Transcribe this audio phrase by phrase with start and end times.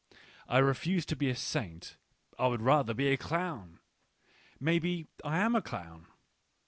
[0.47, 1.95] I refuse to be a saint;
[2.39, 3.77] I would rather be a clown.
[4.59, 6.07] Maybe I am a clown.